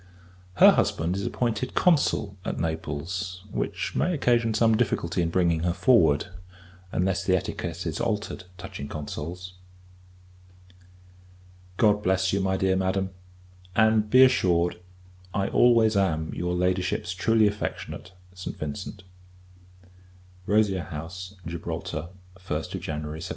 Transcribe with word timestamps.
Her 0.55 0.71
husband 0.71 1.15
is 1.15 1.27
appointed 1.27 1.75
Consul 1.75 2.35
at 2.43 2.57
Naples; 2.59 3.43
which 3.51 3.95
may 3.95 4.15
occasion 4.15 4.55
some 4.55 4.75
difficulty 4.75 5.21
in 5.21 5.29
bringing 5.29 5.59
her 5.59 5.73
forward, 5.75 6.25
unless 6.91 7.23
the 7.23 7.35
etiquette 7.37 7.85
is 7.85 7.99
altered 8.01 8.45
touching 8.57 8.87
Consuls. 8.87 9.53
God 11.77 12.01
bless 12.01 12.33
you, 12.33 12.41
my 12.41 12.57
dear 12.57 12.75
Madam; 12.75 13.11
and, 13.75 14.09
be 14.09 14.23
assured, 14.23 14.79
I 15.35 15.49
always 15.49 15.95
am 15.95 16.33
your 16.33 16.55
Ladyship's 16.55 17.11
truly 17.13 17.45
affectionate 17.45 18.11
ST. 18.33 18.57
VINCENT. 18.57 19.03
Rosia 20.47 20.85
House, 20.85 21.35
Gibraltar, 21.45 22.07
1st 22.39 22.79
January 22.79 23.19
1799. 23.19 23.23